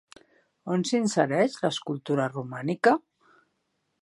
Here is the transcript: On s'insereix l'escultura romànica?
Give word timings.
On 0.75 0.85
s'insereix 0.91 1.59
l'escultura 1.67 2.27
romànica? 2.33 2.97